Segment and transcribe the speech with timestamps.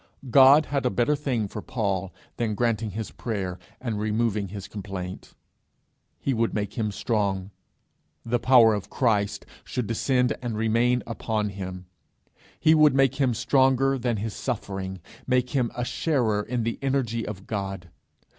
[0.31, 5.35] God had a better thing for Paul than granting his prayer and removing his complaint:
[6.19, 7.51] he would make him strong;
[8.25, 11.85] the power of Christ should descend and remain upon him;
[12.59, 17.23] he would make him stronger than his suffering, make him a sharer in the energy
[17.27, 17.91] of God.